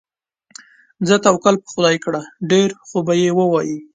ځه 1.07 1.15
توکل 1.25 1.55
په 1.63 1.67
خدای 1.73 1.95
کړه، 2.05 2.21
ډېر 2.51 2.69
خوبه 2.87 3.13
یې 3.21 3.29
ووایې. 3.39 3.77